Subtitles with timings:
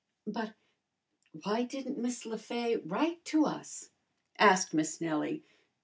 [0.25, 0.55] "But
[1.43, 3.91] why didn't Miss Le Fay write to us?"
[4.39, 5.43] asked Miss Nellie.